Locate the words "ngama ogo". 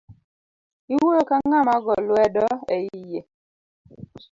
1.45-1.93